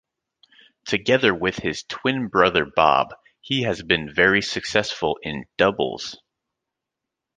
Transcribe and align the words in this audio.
Together 0.87 1.31
with 1.31 1.57
his 1.57 1.83
twin 1.83 2.25
brother 2.27 2.65
Bob, 2.65 3.13
he 3.39 3.61
has 3.61 3.83
been 3.83 4.11
very 4.11 4.41
successful 4.41 5.19
in 5.21 5.45
doubles. 5.57 6.17